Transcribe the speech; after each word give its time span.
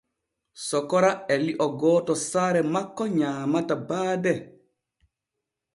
Sokora 0.67 1.11
e 1.33 1.35
lio 1.45 1.67
gooto 1.81 2.13
saare 2.27 2.61
makko 2.73 3.03
nyaamata 3.17 3.75
baade. 3.87 4.33